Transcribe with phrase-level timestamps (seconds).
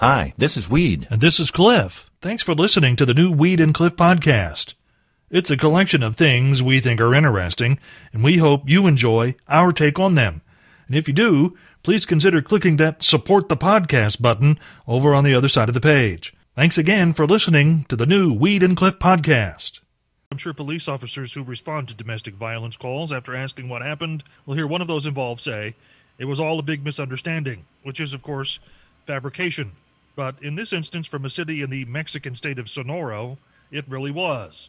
[0.00, 1.06] Hi, this is Weed.
[1.10, 2.10] And this is Cliff.
[2.22, 4.72] Thanks for listening to the new Weed and Cliff podcast.
[5.28, 7.78] It's a collection of things we think are interesting,
[8.10, 10.40] and we hope you enjoy our take on them.
[10.86, 14.58] And if you do, please consider clicking that support the podcast button
[14.88, 16.32] over on the other side of the page.
[16.56, 19.80] Thanks again for listening to the new Weed and Cliff podcast.
[20.32, 24.54] I'm sure police officers who respond to domestic violence calls after asking what happened will
[24.54, 25.74] hear one of those involved say,
[26.16, 28.60] it was all a big misunderstanding, which is, of course,
[29.06, 29.72] fabrication.
[30.16, 33.36] But in this instance, from a city in the Mexican state of Sonora,
[33.70, 34.68] it really was.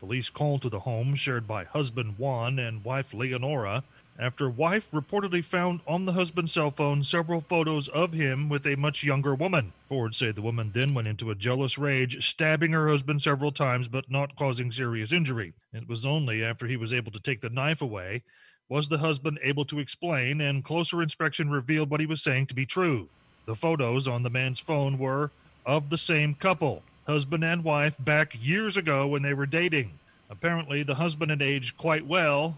[0.00, 3.84] Police called to the home shared by husband Juan and wife Leonora
[4.18, 8.76] after wife reportedly found on the husband's cell phone several photos of him with a
[8.76, 9.72] much younger woman.
[9.88, 13.88] Ford said the woman then went into a jealous rage, stabbing her husband several times
[13.88, 15.54] but not causing serious injury.
[15.72, 18.22] It was only after he was able to take the knife away
[18.68, 22.54] was the husband able to explain, and closer inspection revealed what he was saying to
[22.54, 23.08] be true.
[23.46, 25.30] The photos on the man's phone were
[25.66, 29.92] of the same couple, husband and wife, back years ago when they were dating.
[30.30, 32.56] Apparently, the husband had aged quite well,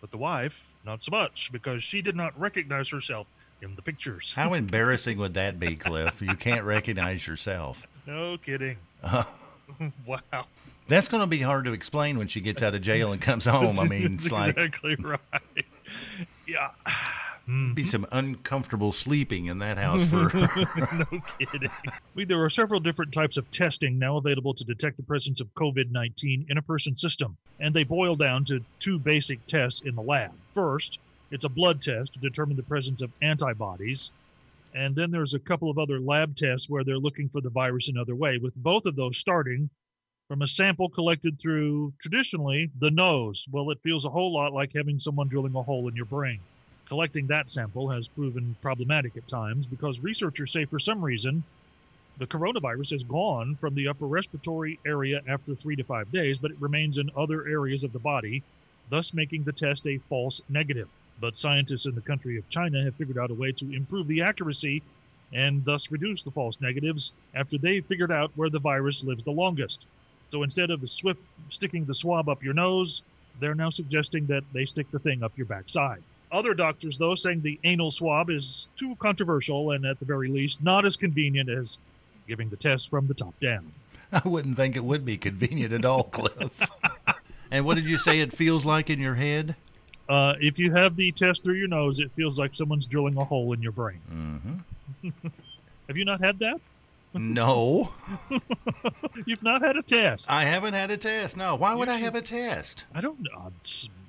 [0.00, 3.26] but the wife, not so much, because she did not recognize herself
[3.60, 4.34] in the pictures.
[4.34, 6.20] How embarrassing would that be, Cliff?
[6.20, 7.86] You can't recognize yourself.
[8.06, 8.76] No kidding.
[9.02, 9.24] Uh,
[10.06, 10.46] wow.
[10.88, 13.44] That's going to be hard to explain when she gets out of jail and comes
[13.46, 13.78] home.
[13.78, 15.64] I mean, it's like exactly right.
[16.46, 16.70] Yeah.
[17.50, 17.74] Mm-hmm.
[17.74, 20.30] be some uncomfortable sleeping in that house for.
[21.10, 21.68] no kidding.
[22.14, 25.52] We, there are several different types of testing now available to detect the presence of
[25.54, 29.96] COVID 19 in a person's system, and they boil down to two basic tests in
[29.96, 30.30] the lab.
[30.54, 31.00] First,
[31.32, 34.12] it's a blood test to determine the presence of antibodies.
[34.72, 37.88] And then there's a couple of other lab tests where they're looking for the virus
[37.88, 39.68] another way, with both of those starting
[40.28, 43.48] from a sample collected through traditionally the nose.
[43.50, 46.38] Well, it feels a whole lot like having someone drilling a hole in your brain.
[46.90, 51.44] Collecting that sample has proven problematic at times because researchers say for some reason
[52.18, 56.50] the coronavirus has gone from the upper respiratory area after three to five days, but
[56.50, 58.42] it remains in other areas of the body,
[58.88, 60.88] thus making the test a false negative.
[61.20, 64.22] But scientists in the country of China have figured out a way to improve the
[64.22, 64.82] accuracy
[65.32, 69.30] and thus reduce the false negatives after they figured out where the virus lives the
[69.30, 69.86] longest.
[70.28, 73.02] So instead of swift sticking the swab up your nose,
[73.38, 76.02] they're now suggesting that they stick the thing up your backside.
[76.32, 80.62] Other doctors, though, saying the anal swab is too controversial and at the very least
[80.62, 81.78] not as convenient as
[82.28, 83.72] giving the test from the top down.
[84.12, 86.70] I wouldn't think it would be convenient at all, Cliff.
[87.50, 89.56] and what did you say it feels like in your head?
[90.08, 93.24] Uh, if you have the test through your nose, it feels like someone's drilling a
[93.24, 94.00] hole in your brain.
[94.12, 95.08] Mm-hmm.
[95.88, 96.60] Have you not had that?
[97.14, 97.92] No,
[99.26, 100.30] You've not had a test.
[100.30, 101.36] I haven't had a test.
[101.36, 102.84] No, why would You I should- have a test?
[102.94, 103.52] I don't know.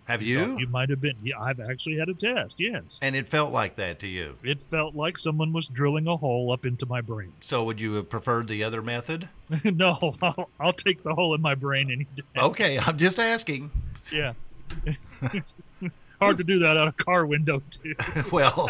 [0.06, 0.58] Have you?
[0.60, 1.16] You might have been.
[1.24, 2.56] Yeah, I've actually had a test.
[2.58, 3.00] Yes.
[3.02, 4.36] And it felt like that to you.
[4.44, 7.32] It felt like someone was drilling a hole up into my brain.
[7.40, 9.30] So would you have preferred the other method?
[9.64, 12.24] no, I'll, I'll take the hole in my brain any day.
[12.38, 13.72] Okay, I'm just asking.
[14.12, 14.34] Yeah.
[16.22, 17.96] Hard to do that out of a car window, too.
[18.32, 18.70] well,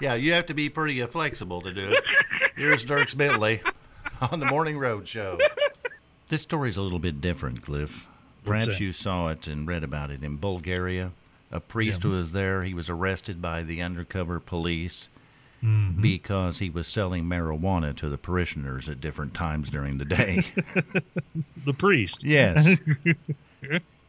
[0.00, 2.04] yeah, you have to be pretty uh, flexible to do it.
[2.56, 3.62] Here's Dierks Bentley
[4.30, 5.38] on the Morning Road Show.
[6.28, 8.06] This story's a little bit different, Cliff.
[8.44, 11.12] Perhaps you saw it and read about it in Bulgaria.
[11.50, 12.64] A priest was there.
[12.64, 15.08] He was arrested by the undercover police
[15.62, 16.02] Mm-hmm.
[16.02, 20.44] because he was selling marijuana to the parishioners at different times during the day.
[21.64, 22.22] The priest.
[22.22, 22.76] yes.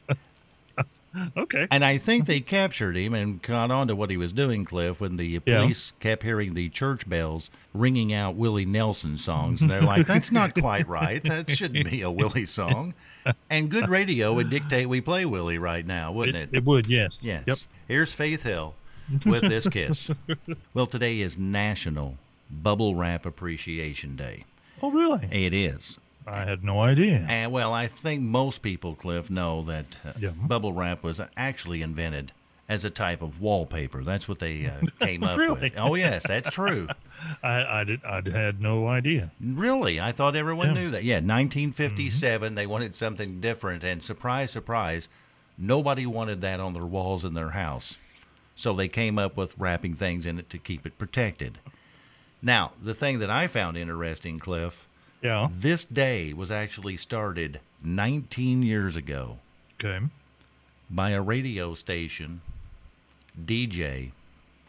[1.37, 1.67] Okay.
[1.71, 4.99] And I think they captured him and caught on to what he was doing, Cliff,
[4.99, 5.61] when the Yeah.
[5.61, 9.61] police kept hearing the church bells ringing out Willie Nelson songs.
[9.61, 11.23] And they're like, that's not quite right.
[11.23, 12.93] That shouldn't be a Willie song.
[13.49, 16.49] And good radio would dictate we play Willie right now, wouldn't it?
[16.51, 17.23] It, it would, yes.
[17.23, 17.43] yes.
[17.47, 17.57] Yep.
[17.87, 18.75] Here's Faith Hill
[19.25, 20.11] with this kiss.
[20.73, 22.17] well, today is National
[22.51, 24.45] Bubble Wrap Appreciation Day.
[24.81, 25.27] Oh, really?
[25.31, 25.97] It is.
[26.27, 27.25] I had no idea.
[27.29, 30.29] And well, I think most people, Cliff, know that uh, Yeah.
[30.31, 32.31] bubble wrap was actually invented
[32.67, 34.03] as a type of wallpaper.
[34.03, 35.61] That's what they uh, came up Really?
[35.69, 35.77] with.
[35.77, 36.87] Oh yes, that's true.
[37.43, 38.03] I, I did.
[38.03, 39.31] I had no idea.
[39.39, 40.73] really, I thought everyone Yeah.
[40.73, 41.03] knew that.
[41.03, 45.07] Yeah, 1957, they wanted something different, and surprise, surprise,
[45.57, 47.97] nobody wanted that on their walls in their house.
[48.55, 51.59] So they came up with wrapping things in it to keep it protected.
[52.41, 54.87] Now, the thing that I found interesting, Cliff,
[55.25, 55.47] Yeah.
[55.51, 59.39] this day was actually started 19 years ago.
[59.79, 59.99] Okay.
[60.89, 62.41] by a radio station
[63.39, 64.11] DJ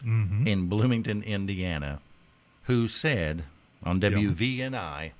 [0.05, 0.45] Mm-hmm.
[0.47, 1.99] in Bloomington, Indiana,
[2.63, 3.43] who said
[3.83, 5.11] on WVNI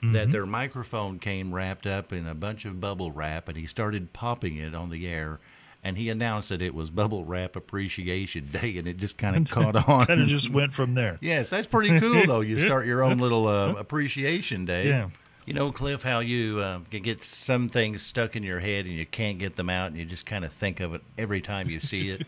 [0.00, 0.12] Mm-hmm.
[0.12, 4.12] that their microphone came wrapped up in a bunch of bubble wrap and he started
[4.12, 5.40] popping it on the air
[5.84, 9.50] and he announced that it was Bubble Wrap Appreciation Day, and it just kind of
[9.50, 10.06] caught on.
[10.10, 11.18] And it just went from there.
[11.20, 12.40] yes, that's pretty cool, though.
[12.40, 14.88] You start your own little uh, appreciation day.
[14.88, 15.10] Yeah.
[15.46, 18.94] You know, Cliff, how you uh, can get some things stuck in your head and
[18.94, 21.70] you can't get them out, and you just kind of think of it every time
[21.70, 22.26] you see it.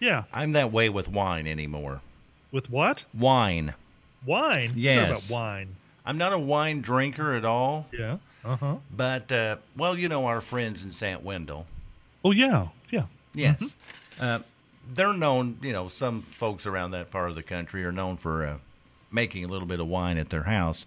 [0.00, 0.24] Yeah.
[0.32, 2.00] I'm that way with wine anymore.
[2.50, 3.04] With what?
[3.14, 3.74] Wine.
[4.26, 4.72] Wine.
[4.74, 5.10] Yes.
[5.28, 5.76] about wine.
[6.04, 8.16] I'm not a wine drinker at all, Yeah.
[8.44, 8.76] Uh huh.
[8.90, 11.22] but uh, well, you know our friends in St.
[11.22, 11.66] Wendel.
[12.24, 12.68] Oh yeah.
[12.90, 13.04] Yeah.
[13.32, 13.76] Yes,
[14.20, 14.40] uh,
[14.92, 15.58] they're known.
[15.62, 18.56] You know, some folks around that part of the country are known for uh,
[19.12, 20.84] making a little bit of wine at their house.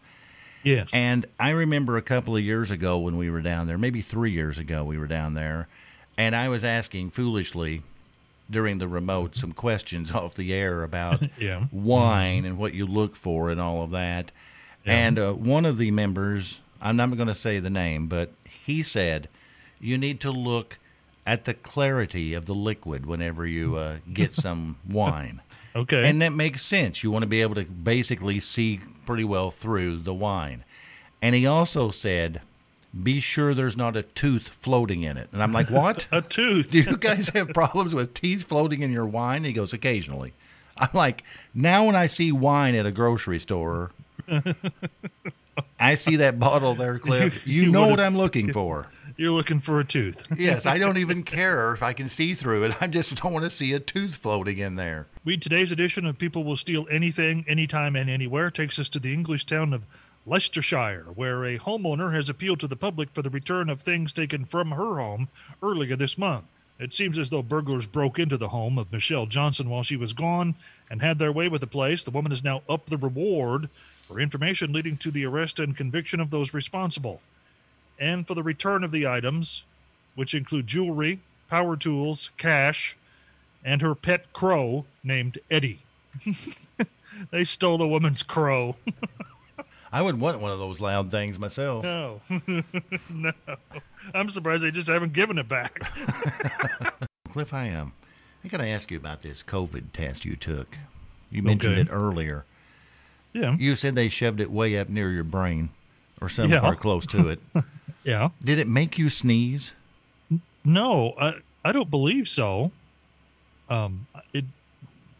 [0.61, 0.89] Yes.
[0.93, 4.31] And I remember a couple of years ago when we were down there, maybe three
[4.31, 5.67] years ago, we were down there,
[6.17, 7.81] and I was asking foolishly
[8.51, 11.65] during the remote some questions off the air about Yeah.
[11.71, 14.31] wine and what you look for and all of that.
[14.85, 18.33] And uh, one of the members, I'm not going to say the name, but
[18.65, 19.29] he said
[19.79, 20.77] you need to look
[21.25, 25.41] at the clarity of the liquid whenever you uh, get some wine.
[25.75, 26.07] okay.
[26.07, 27.03] And that makes sense.
[27.03, 30.63] You want to be able to basically see pretty well through the wine.
[31.21, 32.41] And he also said,
[33.01, 35.29] be sure there's not a tooth floating in it.
[35.31, 36.07] And I'm like, what?
[36.11, 36.69] a tooth.
[36.71, 39.43] Do you guys have problems with teeth floating in your wine?
[39.43, 40.33] He goes, occasionally.
[40.77, 41.23] I'm like,
[41.53, 43.91] now when I see wine at a grocery store,
[45.79, 47.41] I see that bottle there, Cliff.
[47.47, 48.87] You, You know what I'm looking for.
[49.15, 50.25] You're looking for a tooth.
[50.39, 52.81] Yes, I don't even care if I can see through it.
[52.81, 55.07] I just don't want to see a tooth floating in there.
[55.23, 59.13] We today's edition of People Will Steal Anything, Anytime, and Anywhere takes us to the
[59.13, 59.83] English town of
[60.25, 64.45] Leicestershire, where a homeowner has appealed to the public for the return of things taken
[64.45, 65.27] from her home
[65.61, 66.45] earlier this month.
[66.79, 70.13] It seems as though burglars broke into the home of Michelle Johnson while she was
[70.13, 70.55] gone
[70.89, 72.03] and had their way with the place.
[72.03, 73.69] The woman has now upped the reward
[74.13, 77.19] for information leading to the arrest and conviction of those responsible,
[77.99, 79.63] and for the return of the items,
[80.13, 81.19] which include jewelry,
[81.49, 82.95] power tools, cash,
[83.65, 85.79] and her pet crow named Eddie.
[87.31, 88.75] they stole the woman's crow.
[89.91, 91.83] I would want one of those loud things myself.
[91.83, 92.21] no,
[93.09, 93.31] no.
[94.13, 95.79] I'm surprised they just haven't given it back.
[97.31, 97.93] Cliff, I am.
[98.43, 100.77] I got to ask you about this COVID test you took.
[101.31, 101.81] You mentioned Okay.
[101.81, 102.45] it earlier.
[103.33, 105.69] Yeah, You said they shoved it way up near your brain
[106.21, 106.59] or some Yeah.
[106.59, 107.39] part close to it.
[108.03, 108.29] yeah.
[108.43, 109.71] Did it make you sneeze?
[110.63, 111.33] No, I
[111.65, 112.71] I don't believe so.
[113.69, 114.45] Um, it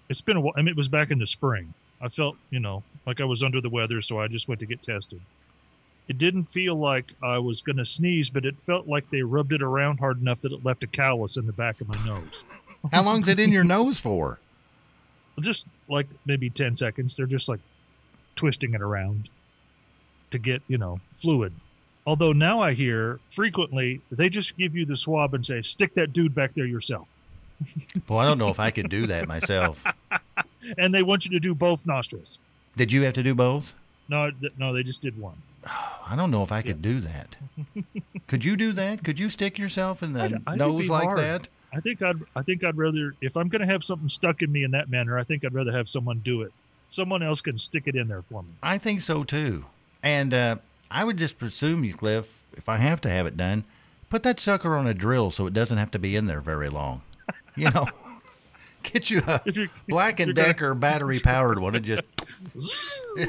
[0.09, 0.53] it's been a while.
[0.55, 1.73] I mean, it was back in the spring.
[2.01, 4.65] I felt you know like I was under the weather, so I just went to
[4.65, 5.19] get tested.
[6.07, 9.53] It didn't feel like I was going to sneeze, but it felt like they rubbed
[9.53, 12.43] it around hard enough that it left a callus in the back of my nose.
[12.91, 14.39] How long's it in your nose for?
[15.39, 17.59] just like maybe 10 seconds they're just like
[18.35, 19.29] twisting it around
[20.31, 21.53] to get you know fluid
[22.07, 26.11] although now i hear frequently they just give you the swab and say stick that
[26.13, 27.07] dude back there yourself
[28.09, 29.81] Well, I don't know if I could do that myself.
[30.77, 32.39] and they want you to do both nostrils
[32.75, 33.73] Did you have to do both?
[34.09, 35.35] no th- no they just did one
[36.05, 37.35] I don't know if I could do that.
[38.27, 39.03] Could you do that?
[39.05, 41.19] Could you stick yourself in the I it'd nose like hard.
[41.19, 41.47] that?
[41.71, 44.51] i think i'd i think i'd rather if i'm going to have something stuck in
[44.51, 46.51] me in that manner i think i'd rather have someone do it
[46.93, 49.65] someone else can stick it in there for me I think so too.
[50.03, 50.55] And uh,
[50.91, 53.63] I would just presume you, Cliff, if I have to have it done,
[54.09, 56.69] put that sucker on a drill so it doesn't have to be in there very
[56.69, 57.01] long.
[57.55, 57.87] You know,
[58.83, 59.41] get you a
[59.87, 62.03] Black and you're gonna- Decker battery powered one and just.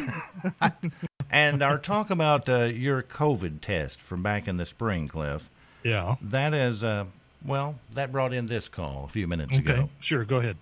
[1.30, 5.48] and our talk about uh, your COVID test from back in the spring, Cliff.
[5.82, 7.04] yeah That is, uh,
[7.44, 9.88] well, that brought in this call a few minutes okay ago.
[10.00, 10.56] sure go ahead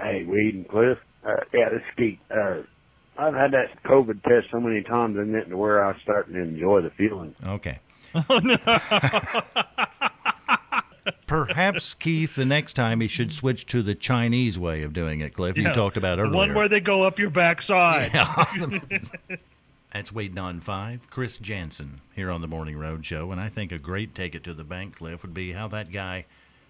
[0.00, 0.98] Hey, Weed and Cliff.
[1.28, 2.18] Uh, yeah, this is Keith.
[2.30, 2.62] Uh,
[3.18, 6.40] I've had that COVID test so many times, isn't it, to where I'm starting to
[6.40, 7.34] enjoy the feeling.
[7.44, 7.80] Okay.
[11.26, 15.34] Perhaps Keith, the next time he should switch to the Chinese way of doing it,
[15.34, 15.58] Cliff.
[15.58, 16.34] You talked about earlier.
[16.34, 18.12] one where they go up your backside
[19.92, 21.00] That's waiting on five.
[21.10, 24.44] Chris Janson here on the Morning Road Show, and I think a great take it
[24.44, 26.24] to the bank, Cliff, would be how that guy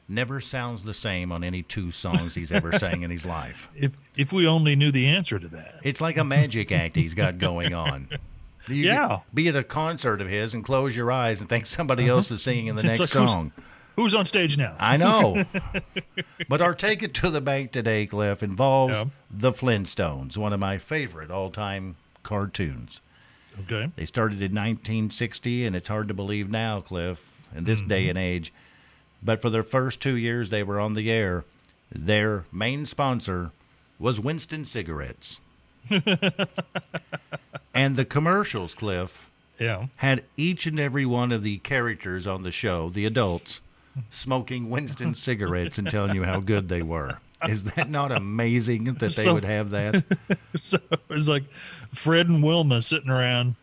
[0.08, 3.68] never sounds the same on any two songs he's ever sang in his life.
[3.76, 7.14] if if we only knew the answer to that It's like a magic act he's
[7.14, 8.08] got going on.
[8.66, 9.20] You Yeah.
[9.32, 12.42] be at a concert of his and close your eyes and think somebody else is
[12.42, 13.52] singing in the It's next like who's- song.
[13.96, 14.76] Who's on stage now?
[14.78, 15.42] I know.
[16.48, 19.04] but our take it to the bank today, Cliff, involves Yeah.
[19.30, 23.00] the Flintstones, one of my favorite all time cartoons.
[23.60, 23.90] Okay.
[23.96, 27.88] They started in 1960, and it's hard to believe now, Cliff, in this Mm-hmm.
[27.88, 28.52] day and age.
[29.22, 31.44] But for their first two years they were on the air,
[31.92, 33.50] their main sponsor
[33.98, 35.40] was Winston Cigarettes.
[37.75, 39.87] and the commercials, Cliff, Yeah.
[39.96, 43.60] had each and every one of the characters on the show, the adults,
[44.10, 47.18] smoking Winston cigarettes and telling you how good they were.
[47.48, 50.04] Is that not amazing that they So- would have that?
[50.58, 50.78] so
[51.10, 51.44] it's like
[51.92, 53.54] Fred and Wilma sitting around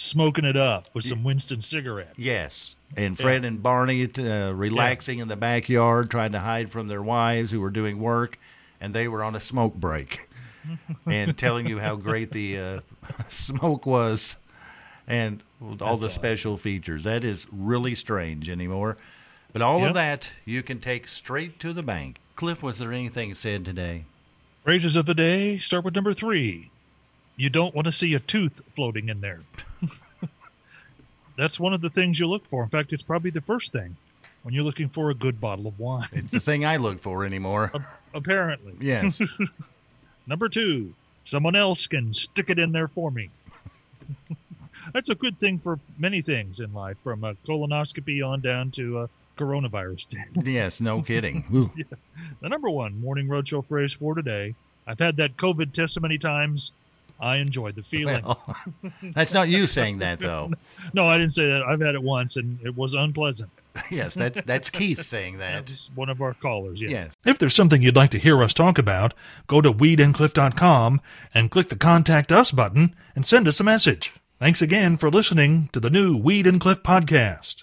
[0.00, 2.18] smoking it up with some Winston cigarettes.
[2.24, 2.74] Yes.
[2.96, 7.50] And Fred and Barney uh, relaxing in the backyard, trying to hide from their wives
[7.50, 8.38] who were doing work,
[8.80, 10.28] and they were on a smoke break
[11.06, 12.80] and telling you how great the uh,
[13.28, 14.36] smoke was
[15.06, 15.42] and
[15.80, 17.04] all the That's special features.
[17.04, 18.96] That is really strange anymore.
[19.52, 19.88] But all Yep.
[19.88, 22.16] of that you can take straight to the bank.
[22.36, 24.04] Cliff, was there anything said today?
[24.64, 26.70] Phrases of the day start with number three.
[27.40, 29.40] You don't want to see a tooth floating in there.
[31.38, 32.62] That's one of the things you look for.
[32.62, 33.96] In fact, it's probably the first thing
[34.42, 36.06] when you're looking for a good bottle of wine.
[36.12, 37.72] It's the thing I look for anymore.
[38.12, 38.74] Apparently.
[38.78, 39.22] Yes.
[40.26, 40.92] Number two,
[41.24, 43.30] someone else can stick it in there for me.
[44.92, 49.00] That's a good thing for many things in life, from a colonoscopy on down to
[49.00, 50.08] a coronavirus.
[50.08, 50.46] Test.
[50.46, 51.46] Yes, no kidding.
[51.54, 51.70] Ooh.
[52.42, 54.54] the number one morning roadshow phrase for today.
[54.86, 56.72] I've had that COVID test so many times.
[57.20, 58.24] I enjoyed the feeling.
[58.24, 58.56] Well,
[59.14, 60.50] that's not you saying that, though.
[60.94, 61.62] no, I didn't say that.
[61.62, 63.50] I've had it once, and it was unpleasant.
[63.90, 65.70] Yes, that's that's Keith saying That that.
[65.70, 66.82] was one of our callers.
[66.82, 66.90] Yes.
[66.90, 67.12] Yes.
[67.24, 69.14] If there's something you'd like to hear us talk about,
[69.46, 71.00] go to weedandcliff.com
[71.32, 74.12] and click the Contact Us button and send us a message.
[74.40, 77.62] Thanks again for listening to the new Weed and Cliff podcast.